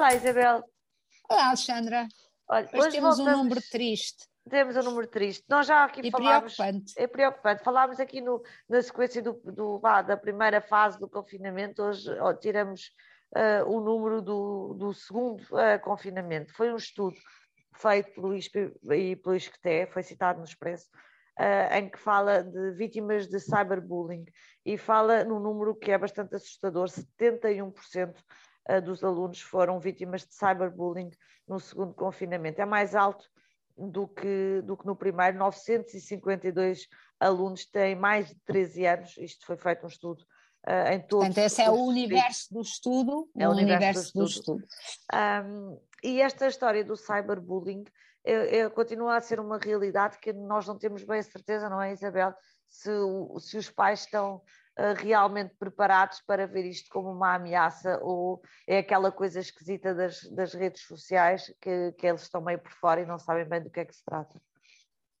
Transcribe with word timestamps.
Olá, 0.00 0.14
Isabel. 0.14 0.64
Olá, 1.28 1.48
Alexandra. 1.48 2.08
Olha, 2.48 2.64
hoje, 2.68 2.78
hoje 2.78 2.90
temos 2.92 3.18
voltamos... 3.18 3.38
um 3.38 3.42
número 3.42 3.60
triste. 3.70 4.26
Temos 4.48 4.74
um 4.74 4.82
número 4.82 5.06
triste. 5.06 5.44
Nós 5.46 5.66
já 5.66 5.84
aqui 5.84 6.00
e 6.02 6.10
falámos. 6.10 6.56
Preocupante. 6.56 6.94
É 6.96 7.06
preocupante. 7.06 7.62
Falámos 7.62 8.00
aqui 8.00 8.22
no, 8.22 8.42
na 8.66 8.80
sequência 8.80 9.20
do, 9.20 9.34
do, 9.44 9.78
da 9.78 10.16
primeira 10.16 10.62
fase 10.62 10.98
do 10.98 11.06
confinamento. 11.06 11.82
Hoje 11.82 12.10
ó, 12.18 12.32
tiramos 12.32 12.90
uh, 13.36 13.70
o 13.70 13.78
número 13.82 14.22
do, 14.22 14.72
do 14.72 14.94
segundo 14.94 15.42
uh, 15.52 15.78
confinamento. 15.82 16.50
Foi 16.54 16.72
um 16.72 16.76
estudo 16.76 17.18
feito 17.74 18.10
pelo 18.14 18.34
ISP 18.34 18.72
e 18.90 19.16
pelo 19.16 19.36
ISCTE, 19.36 19.86
foi 19.92 20.02
citado 20.02 20.38
no 20.38 20.46
Expresso, 20.46 20.88
uh, 21.38 21.74
em 21.74 21.90
que 21.90 21.98
fala 21.98 22.42
de 22.42 22.70
vítimas 22.70 23.28
de 23.28 23.38
cyberbullying 23.38 24.24
e 24.64 24.78
fala 24.78 25.24
no 25.24 25.38
número 25.38 25.76
que 25.76 25.90
é 25.90 25.98
bastante 25.98 26.36
assustador: 26.36 26.86
71% 26.86 28.14
dos 28.84 29.02
alunos 29.02 29.40
foram 29.40 29.80
vítimas 29.80 30.26
de 30.26 30.34
cyberbullying 30.34 31.10
no 31.48 31.58
segundo 31.58 31.94
confinamento. 31.94 32.60
É 32.60 32.64
mais 32.64 32.94
alto 32.94 33.24
do 33.76 34.06
que, 34.06 34.62
do 34.62 34.76
que 34.76 34.86
no 34.86 34.94
primeiro, 34.94 35.38
952 35.38 36.86
alunos 37.18 37.64
têm 37.64 37.94
mais 37.94 38.28
de 38.28 38.34
13 38.44 38.86
anos, 38.86 39.16
isto 39.18 39.46
foi 39.46 39.56
feito 39.56 39.84
um 39.84 39.88
estudo 39.88 40.22
uh, 40.66 40.92
em 40.92 41.00
todos. 41.00 41.26
Portanto, 41.26 41.44
esse 41.44 41.62
é 41.62 41.70
o 41.70 41.84
universo 41.84 42.52
do 42.52 42.60
estudo, 42.60 43.30
é 43.36 43.48
o 43.48 43.52
universo, 43.52 44.12
do, 44.12 44.20
do 44.20 44.26
estudo. 44.26 44.64
Um, 45.12 45.80
e 46.02 46.20
esta 46.20 46.46
história 46.46 46.84
do 46.84 46.96
cyberbullying 46.96 47.84
é, 48.24 48.58
é, 48.58 48.70
continua 48.70 49.16
a 49.16 49.20
ser 49.20 49.40
uma 49.40 49.58
realidade 49.58 50.18
que 50.18 50.32
nós 50.32 50.66
não 50.66 50.78
temos 50.78 51.04
bem 51.04 51.20
a 51.20 51.22
certeza, 51.22 51.68
não 51.68 51.80
é, 51.80 51.92
Isabel? 51.92 52.34
Se, 52.68 52.90
se 53.38 53.56
os 53.56 53.70
pais 53.70 54.00
estão 54.00 54.42
realmente 54.98 55.54
preparados 55.58 56.20
para 56.26 56.46
ver 56.46 56.64
isto 56.64 56.88
como 56.90 57.10
uma 57.10 57.34
ameaça 57.34 57.98
ou 58.02 58.40
é 58.66 58.78
aquela 58.78 59.12
coisa 59.12 59.40
esquisita 59.40 59.94
das, 59.94 60.22
das 60.30 60.54
redes 60.54 60.82
sociais 60.82 61.52
que, 61.60 61.92
que 61.92 62.06
eles 62.06 62.22
estão 62.22 62.40
meio 62.40 62.58
por 62.58 62.72
fora 62.72 63.00
e 63.00 63.06
não 63.06 63.18
sabem 63.18 63.44
bem 63.44 63.62
do 63.62 63.70
que 63.70 63.80
é 63.80 63.84
que 63.84 63.94
se 63.94 64.04
trata. 64.04 64.40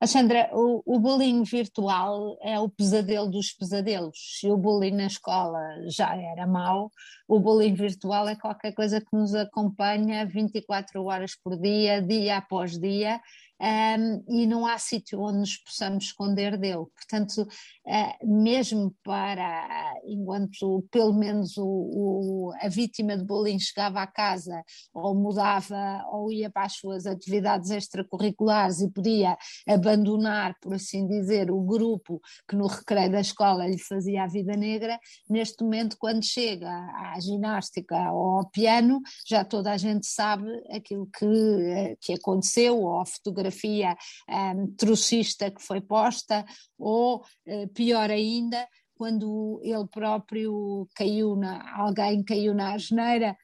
Alexandra, 0.00 0.50
o, 0.52 0.82
o 0.84 0.98
bullying 0.98 1.44
virtual 1.44 2.36
é 2.42 2.58
o 2.60 2.68
pesadelo 2.68 3.30
dos 3.30 3.52
pesadelos. 3.52 4.38
Se 4.38 4.50
o 4.50 4.56
bullying 4.56 4.90
na 4.90 5.06
escola 5.06 5.58
já 5.86 6.14
era 6.14 6.46
mau, 6.46 6.90
o 7.26 7.40
bullying 7.40 7.74
virtual 7.74 8.28
é 8.28 8.36
qualquer 8.36 8.72
coisa 8.74 9.00
que 9.00 9.16
nos 9.16 9.34
acompanha 9.34 10.26
24 10.26 11.02
horas 11.04 11.34
por 11.42 11.58
dia, 11.58 12.02
dia 12.02 12.36
após 12.36 12.78
dia, 12.78 13.18
um, 13.60 14.24
e 14.28 14.46
não 14.46 14.66
há 14.66 14.78
sítio 14.78 15.20
onde 15.20 15.38
nos 15.38 15.56
possamos 15.58 16.04
esconder 16.04 16.58
dele. 16.58 16.84
Portanto, 16.94 17.42
uh, 17.86 18.26
mesmo 18.26 18.94
para, 19.04 19.94
enquanto 20.04 20.84
pelo 20.90 21.12
menos 21.12 21.56
o, 21.56 21.64
o, 21.64 22.52
a 22.60 22.68
vítima 22.68 23.16
de 23.16 23.24
bullying 23.24 23.58
chegava 23.58 24.02
à 24.02 24.06
casa 24.06 24.62
ou 24.92 25.14
mudava 25.14 26.04
ou 26.10 26.32
ia 26.32 26.50
para 26.50 26.66
as 26.66 26.74
suas 26.74 27.06
atividades 27.06 27.70
extracurriculares 27.70 28.80
e 28.80 28.90
podia 28.90 29.36
abandonar, 29.68 30.56
por 30.60 30.74
assim 30.74 31.06
dizer, 31.06 31.50
o 31.50 31.60
grupo 31.60 32.20
que 32.48 32.56
no 32.56 32.66
recreio 32.66 33.12
da 33.12 33.20
escola 33.20 33.66
lhe 33.66 33.78
fazia 33.78 34.24
a 34.24 34.28
vida 34.28 34.56
negra, 34.56 34.98
neste 35.30 35.62
momento, 35.62 35.96
quando 35.98 36.24
chega 36.24 36.68
à 36.68 37.18
ginástica 37.20 38.12
ou 38.12 38.38
ao 38.38 38.50
piano, 38.50 39.00
já 39.26 39.44
toda 39.44 39.72
a 39.72 39.76
gente 39.76 40.06
sabe 40.06 40.44
aquilo 40.70 41.06
que, 41.06 41.24
eh, 41.24 41.96
que 42.00 42.12
aconteceu 42.14 42.80
ou 42.80 43.00
a 43.00 43.06
fotografia 43.06 43.43
fotografia 43.44 43.96
um, 44.28 44.74
trocista 44.76 45.50
que 45.50 45.62
foi 45.62 45.80
posta, 45.80 46.44
ou 46.78 47.24
uh, 47.46 47.68
pior 47.74 48.10
ainda, 48.10 48.66
quando 48.96 49.60
ele 49.62 49.86
próprio 49.88 50.88
caiu 50.94 51.36
na, 51.36 51.76
alguém 51.76 52.22
caiu 52.22 52.54
na 52.54 52.74
asneira 52.74 53.36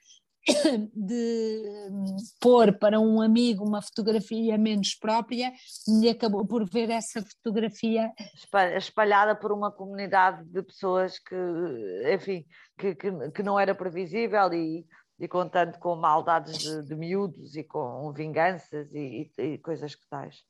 de 0.94 1.62
pôr 2.40 2.72
para 2.78 2.98
um 2.98 3.20
amigo 3.20 3.64
uma 3.64 3.82
fotografia 3.82 4.56
menos 4.56 4.94
própria 4.94 5.52
e 6.00 6.08
acabou 6.08 6.46
por 6.46 6.64
ver 6.68 6.88
essa 6.90 7.22
fotografia. 7.22 8.10
Espalhada 8.76 9.34
por 9.34 9.52
uma 9.52 9.70
comunidade 9.70 10.44
de 10.44 10.62
pessoas 10.62 11.18
que, 11.18 11.36
enfim, 12.14 12.44
que, 12.78 12.94
que, 12.94 13.30
que 13.30 13.42
não 13.42 13.58
era 13.58 13.74
previsível 13.74 14.52
e 14.54 14.86
e 15.20 15.28
contando 15.28 15.78
com 15.78 15.94
maldades 15.94 16.58
de, 16.58 16.82
de 16.82 16.96
miúdos 16.96 17.54
e 17.54 17.62
com 17.62 18.10
vinganças 18.12 18.90
e, 18.94 19.30
e, 19.38 19.42
e 19.42 19.58
coisas 19.58 19.94
que 19.94 20.08
tais. 20.08 20.42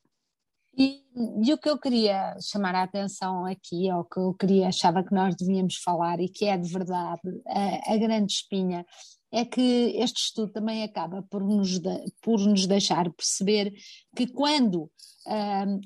E, 0.78 1.02
e, 1.44 1.52
o 1.52 1.58
que 1.58 1.68
eu 1.68 1.76
queria 1.76 2.36
chamar 2.40 2.76
a 2.76 2.84
atenção 2.84 3.44
aqui, 3.44 3.92
ou 3.92 4.04
que 4.04 4.20
eu 4.20 4.32
queria, 4.32 4.68
achava 4.68 5.02
que 5.02 5.12
nós 5.12 5.34
devíamos 5.34 5.76
falar, 5.82 6.20
e 6.20 6.28
que 6.28 6.44
é 6.44 6.56
de 6.56 6.72
verdade 6.72 7.20
a, 7.48 7.94
a 7.94 7.96
grande 7.96 8.32
espinha, 8.32 8.86
é 9.32 9.44
que 9.44 9.60
este 9.96 10.22
estudo 10.22 10.52
também 10.52 10.82
acaba 10.82 11.22
por 11.22 11.42
nos, 11.42 11.78
de, 11.78 12.12
por 12.20 12.38
nos 12.40 12.66
deixar 12.66 13.10
perceber 13.12 13.72
que 14.16 14.26
quando 14.26 14.90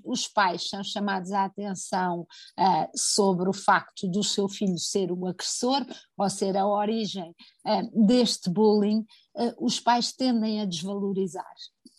os 0.04 0.28
pais 0.28 0.68
são 0.68 0.82
chamados 0.82 1.32
à 1.32 1.44
atenção 1.44 2.20
uh, 2.20 2.88
sobre 2.94 3.48
o 3.48 3.52
facto 3.52 4.08
do 4.08 4.22
seu 4.22 4.48
filho 4.48 4.78
ser 4.78 5.10
o 5.10 5.26
agressor 5.26 5.84
ou 6.16 6.30
ser 6.30 6.56
a 6.56 6.66
origem 6.66 7.34
uh, 7.66 8.06
deste 8.06 8.48
bullying, 8.48 9.00
uh, 9.34 9.54
os 9.64 9.80
pais 9.80 10.12
tendem 10.12 10.60
a 10.60 10.64
desvalorizar. 10.64 11.44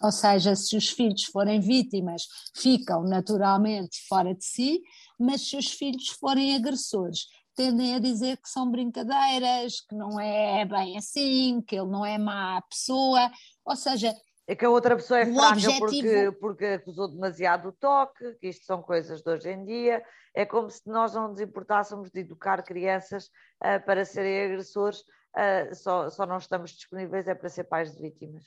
Ou 0.01 0.11
seja, 0.11 0.55
se 0.55 0.75
os 0.75 0.89
filhos 0.89 1.23
forem 1.25 1.59
vítimas, 1.59 2.23
ficam 2.55 3.03
naturalmente 3.03 3.97
fora 4.07 4.33
de 4.33 4.43
si, 4.43 4.81
mas 5.19 5.47
se 5.47 5.57
os 5.57 5.71
filhos 5.71 6.09
forem 6.09 6.55
agressores, 6.55 7.27
tendem 7.55 7.95
a 7.95 7.99
dizer 7.99 8.37
que 8.37 8.49
são 8.49 8.69
brincadeiras, 8.69 9.81
que 9.81 9.95
não 9.95 10.19
é 10.19 10.65
bem 10.65 10.97
assim, 10.97 11.61
que 11.61 11.75
ele 11.75 11.89
não 11.89 12.05
é 12.05 12.17
má 12.17 12.61
pessoa, 12.69 13.31
ou 13.63 13.75
seja. 13.75 14.13
É 14.47 14.55
que 14.55 14.65
a 14.65 14.69
outra 14.69 14.95
pessoa 14.95 15.21
é 15.21 15.25
fraca 15.25 15.53
objetivo... 15.53 15.79
porque, 15.79 16.31
porque 16.39 16.65
acusou 16.65 17.07
demasiado 17.07 17.69
o 17.69 17.71
toque, 17.71 18.35
que 18.35 18.49
isto 18.49 18.65
são 18.65 18.81
coisas 18.81 19.21
de 19.21 19.29
hoje 19.31 19.49
em 19.49 19.65
dia. 19.65 20.03
É 20.35 20.45
como 20.45 20.69
se 20.69 20.81
nós 20.85 21.13
não 21.15 21.29
nos 21.29 21.39
importássemos 21.39 22.11
de 22.11 22.19
educar 22.19 22.61
crianças 22.61 23.25
uh, 23.63 23.83
para 23.85 24.05
serem 24.05 24.45
agressores, 24.45 24.99
uh, 24.99 25.73
só, 25.73 26.09
só 26.09 26.25
não 26.25 26.37
estamos 26.37 26.71
disponíveis 26.71 27.27
é 27.27 27.33
para 27.33 27.49
ser 27.49 27.63
pais 27.63 27.95
de 27.95 28.01
vítimas. 28.01 28.43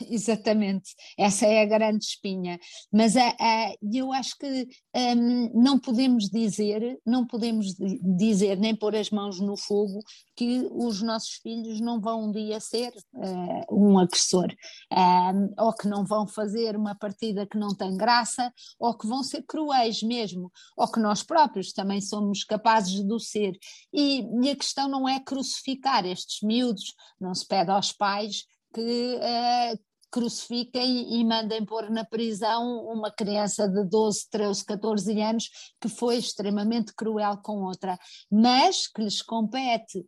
Exatamente, 0.10 0.94
essa 1.18 1.46
é 1.46 1.62
a 1.62 1.66
grande 1.66 2.04
espinha. 2.04 2.58
Mas 2.92 3.16
a, 3.16 3.28
a, 3.40 3.74
eu 3.92 4.12
acho 4.12 4.36
que 4.38 4.68
um, 4.94 5.62
não 5.62 5.78
podemos 5.78 6.28
dizer, 6.28 6.98
não 7.04 7.26
podemos 7.26 7.74
dizer 8.16 8.56
nem 8.58 8.76
pôr 8.76 8.94
as 8.94 9.10
mãos 9.10 9.40
no 9.40 9.56
fogo 9.56 10.00
que 10.36 10.68
os 10.70 11.02
nossos 11.02 11.34
filhos 11.42 11.80
não 11.80 12.00
vão 12.00 12.28
um 12.28 12.32
dia 12.32 12.60
ser 12.60 12.92
uh, 13.14 13.74
um 13.74 13.98
agressor, 13.98 14.54
um, 14.92 15.64
ou 15.64 15.72
que 15.72 15.88
não 15.88 16.04
vão 16.04 16.28
fazer 16.28 16.76
uma 16.76 16.94
partida 16.94 17.46
que 17.46 17.58
não 17.58 17.74
tem 17.74 17.96
graça, 17.96 18.52
ou 18.78 18.96
que 18.96 19.06
vão 19.06 19.22
ser 19.22 19.42
cruéis 19.42 20.02
mesmo, 20.02 20.50
ou 20.76 20.90
que 20.90 21.00
nós 21.00 21.22
próprios 21.24 21.72
também 21.72 22.00
somos 22.00 22.44
capazes 22.44 23.04
de 23.04 23.12
o 23.12 23.18
ser. 23.18 23.58
E, 23.92 24.22
e 24.42 24.50
a 24.50 24.56
questão 24.56 24.88
não 24.88 25.08
é 25.08 25.18
crucificar 25.18 26.06
estes 26.06 26.40
miúdos, 26.42 26.94
não 27.20 27.34
se 27.34 27.46
pede 27.46 27.70
aos 27.70 27.92
pais 27.92 28.44
que, 28.74 29.16
uh, 29.16 29.78
crucifiquem 30.10 31.14
e 31.14 31.24
mandem 31.24 31.64
pôr 31.64 31.90
na 31.90 32.04
prisão 32.04 32.84
uma 32.86 33.10
criança 33.10 33.68
de 33.68 33.84
12, 33.84 34.28
13, 34.30 34.64
14 34.64 35.20
anos 35.20 35.50
que 35.80 35.88
foi 35.88 36.16
extremamente 36.16 36.94
cruel 36.94 37.38
com 37.42 37.62
outra, 37.64 37.98
mas 38.30 38.86
que 38.86 39.02
lhes 39.02 39.22
compete 39.22 40.04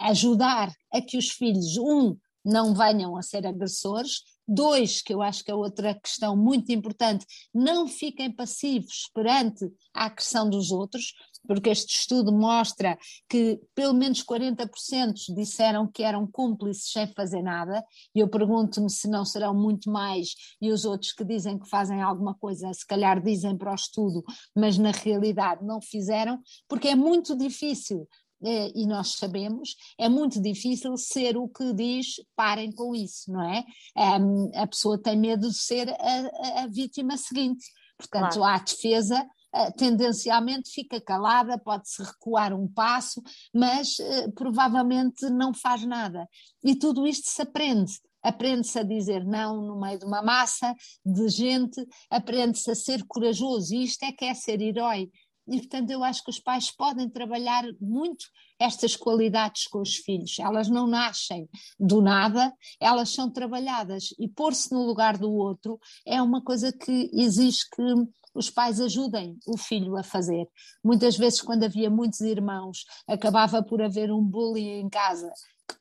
ajudar 0.00 0.72
a 0.92 1.00
que 1.00 1.16
os 1.16 1.30
filhos, 1.30 1.76
um, 1.76 2.16
não 2.44 2.74
venham 2.74 3.16
a 3.16 3.22
ser 3.22 3.46
agressores, 3.46 4.22
Dois, 4.46 5.00
que 5.00 5.14
eu 5.14 5.22
acho 5.22 5.42
que 5.42 5.50
é 5.50 5.54
outra 5.54 5.94
questão 5.94 6.36
muito 6.36 6.70
importante, 6.70 7.24
não 7.52 7.88
fiquem 7.88 8.30
passivos 8.30 9.08
perante 9.14 9.64
a 9.94 10.04
agressão 10.04 10.50
dos 10.50 10.70
outros, 10.70 11.14
porque 11.46 11.70
este 11.70 11.96
estudo 11.96 12.32
mostra 12.32 12.98
que 13.28 13.60
pelo 13.74 13.94
menos 13.94 14.22
40% 14.24 15.14
disseram 15.34 15.86
que 15.86 16.02
eram 16.02 16.26
cúmplices 16.26 16.90
sem 16.90 17.06
fazer 17.14 17.42
nada, 17.42 17.84
e 18.14 18.20
eu 18.20 18.28
pergunto-me 18.28 18.90
se 18.90 19.08
não 19.08 19.24
serão 19.24 19.54
muito 19.54 19.90
mais, 19.90 20.34
e 20.60 20.70
os 20.70 20.84
outros 20.84 21.12
que 21.12 21.24
dizem 21.24 21.58
que 21.58 21.68
fazem 21.68 22.02
alguma 22.02 22.34
coisa, 22.34 22.72
se 22.72 22.86
calhar 22.86 23.22
dizem 23.22 23.56
para 23.56 23.72
o 23.72 23.74
estudo, 23.74 24.24
mas 24.54 24.78
na 24.78 24.90
realidade 24.90 25.64
não 25.64 25.80
fizeram, 25.80 26.40
porque 26.68 26.88
é 26.88 26.94
muito 26.94 27.36
difícil 27.36 28.08
é, 28.42 28.70
e 28.74 28.86
nós 28.86 29.14
sabemos, 29.14 29.74
é 29.98 30.08
muito 30.08 30.40
difícil 30.40 30.96
ser 30.98 31.36
o 31.36 31.48
que 31.48 31.72
diz 31.72 32.16
parem 32.36 32.70
com 32.72 32.94
isso, 32.94 33.32
não 33.32 33.42
é? 33.42 33.64
A 34.54 34.66
pessoa 34.66 35.00
tem 35.00 35.16
medo 35.16 35.48
de 35.48 35.58
ser 35.58 35.88
a, 35.88 36.62
a, 36.62 36.66
vítima 36.66 37.16
seguinte. 37.16 37.64
Portanto, 37.96 38.34
claro. 38.34 38.60
a 38.60 38.64
defesa 38.64 39.26
tendencialmente 39.76 40.70
fica 40.70 41.00
calada, 41.00 41.58
pode-se 41.58 42.02
recuar 42.02 42.52
um 42.52 42.66
passo, 42.66 43.22
mas 43.54 43.98
uh, 43.98 44.32
provavelmente 44.32 45.28
não 45.30 45.54
faz 45.54 45.84
nada. 45.84 46.28
E 46.62 46.74
tudo 46.74 47.06
isto 47.06 47.30
se 47.30 47.42
aprende. 47.42 47.92
Aprende-se 48.22 48.78
a 48.78 48.82
dizer 48.82 49.22
não 49.24 49.60
no 49.60 49.78
meio 49.78 49.98
de 49.98 50.06
uma 50.06 50.22
massa 50.22 50.74
de 51.04 51.28
gente, 51.28 51.86
aprende-se 52.10 52.70
a 52.70 52.74
ser 52.74 53.04
corajoso, 53.06 53.74
e 53.74 53.84
isto 53.84 54.02
é 54.02 54.12
que 54.12 54.24
é 54.24 54.32
ser 54.32 54.62
herói 54.62 55.10
e 55.46 55.58
portanto 55.58 55.90
eu 55.90 56.02
acho 56.02 56.22
que 56.22 56.30
os 56.30 56.40
pais 56.40 56.70
podem 56.70 57.08
trabalhar 57.08 57.64
muito 57.80 58.24
estas 58.58 58.96
qualidades 58.96 59.66
com 59.66 59.80
os 59.80 59.96
filhos. 59.96 60.38
Elas 60.38 60.68
não 60.68 60.86
nascem 60.86 61.48
do 61.78 62.00
nada, 62.00 62.52
elas 62.80 63.12
são 63.12 63.30
trabalhadas 63.30 64.08
e 64.18 64.28
pôr-se 64.28 64.72
no 64.72 64.84
lugar 64.84 65.18
do 65.18 65.32
outro 65.32 65.78
é 66.06 66.20
uma 66.22 66.42
coisa 66.42 66.72
que 66.72 67.10
exige 67.12 67.58
que 67.74 67.82
os 68.34 68.50
pais 68.50 68.80
ajudem 68.80 69.38
o 69.46 69.56
filho 69.56 69.96
a 69.96 70.02
fazer. 70.02 70.46
Muitas 70.82 71.16
vezes, 71.16 71.40
quando 71.40 71.64
havia 71.64 71.88
muitos 71.88 72.20
irmãos, 72.20 72.84
acabava 73.06 73.62
por 73.62 73.80
haver 73.80 74.10
um 74.10 74.22
bullying 74.22 74.80
em 74.80 74.88
casa 74.88 75.30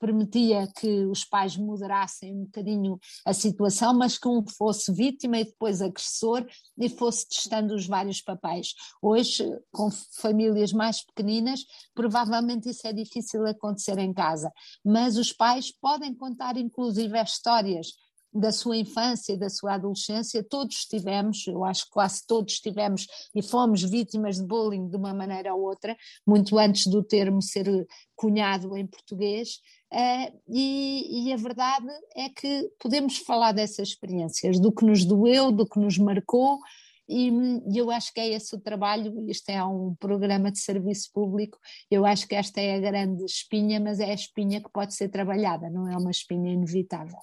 permitia 0.04 0.68
que 0.76 1.06
os 1.06 1.24
pais 1.24 1.56
moderassem 1.56 2.34
um 2.36 2.44
bocadinho 2.44 3.00
a 3.26 3.32
situação, 3.34 3.94
mas 3.94 4.18
que 4.18 4.28
um 4.28 4.46
fosse 4.46 4.92
vítima 4.92 5.40
e 5.40 5.46
depois 5.46 5.82
agressor 5.82 6.46
e 6.78 6.90
fosse 6.90 7.26
testando 7.30 7.74
os 7.74 7.88
vários 7.88 8.20
papéis. 8.20 8.74
Hoje, 9.02 9.50
com 9.72 9.90
famílias 10.20 10.74
mais 10.74 11.06
pequeninas, 11.06 11.62
provavelmente 11.96 12.70
isso 12.70 12.86
é 12.86 12.92
difícil 12.92 13.48
acontecer 13.48 13.98
em 13.98 14.14
casa, 14.14 14.52
mas 14.84 15.18
os 15.18 15.32
pais 15.32 15.72
podem 15.72 16.14
contar 16.14 16.58
inclusive 16.58 17.18
histórias 17.22 17.94
da 18.34 18.52
sua 18.52 18.78
infância 18.78 19.34
e 19.34 19.38
da 19.38 19.50
sua 19.50 19.76
adolescência, 19.76 20.44
todos 20.44 20.86
tivemos, 20.86 21.46
eu 21.48 21.64
acho 21.64 21.86
que 21.86 21.92
quase 21.92 22.26
todos 22.26 22.56
tivemos 22.60 23.06
e 23.36 23.42
fomos 23.42 23.84
vítimas 23.84 24.38
de 24.38 24.46
bullying 24.46 24.90
de 24.90 24.98
uma 24.98 25.14
maneira 25.14 25.54
ou 25.54 25.62
outra, 25.62 25.96
muito 26.26 26.58
antes 26.58 26.88
do 26.88 27.04
termo 27.04 27.42
ser 27.42 27.88
cunhado 28.16 28.76
em 28.76 28.88
português, 28.88 29.60
uh, 29.92 30.42
e, 30.50 31.28
e, 31.28 31.34
a 31.34 31.38
verdade 31.38 31.88
é 32.16 32.30
que 32.30 32.70
podemos 32.80 33.18
falar 33.18 33.52
dessas 33.52 33.90
experiências, 33.90 34.60
do 34.60 34.72
que 34.72 34.86
nos 34.86 35.06
doeu, 35.06 35.52
do 35.52 35.66
que 35.66 35.80
nos 35.80 35.98
marcou, 35.98 36.60
e, 37.08 37.30
e 37.70 37.78
eu 37.78 37.92
acho 37.92 38.14
que 38.14 38.20
é 38.20 38.30
esse 38.30 38.56
o 38.56 38.60
trabalho, 38.60 39.30
isto 39.30 39.50
é 39.50 39.64
um 39.64 39.94
programa 40.00 40.52
de 40.52 40.60
serviço 40.60 41.12
público, 41.14 41.60
eu 41.92 42.06
acho 42.06 42.28
que 42.28 42.36
esta 42.36 42.62
é 42.62 42.76
a 42.76 42.80
grande 42.80 43.26
espinha, 43.26 43.80
mas 43.80 44.00
é 44.00 44.12
a 44.12 44.14
espinha 44.14 44.62
que 44.62 44.72
pode 44.72 44.96
ser 44.96 45.10
trabalhada, 45.10 45.70
não 45.70 45.90
é 45.90 45.98
uma 45.98 46.12
espinha 46.12 46.52
inevitável. 46.52 47.20